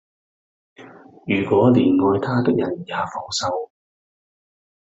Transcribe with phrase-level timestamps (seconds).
[1.27, 3.71] 如果連愛他的人也放手